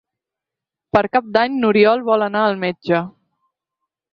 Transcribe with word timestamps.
Per 0.97 1.03
Cap 1.17 1.27
d'Any 1.35 1.59
n'Oriol 1.65 2.03
vol 2.09 2.27
anar 2.29 2.41
al 2.47 2.59
metge. 2.67 3.03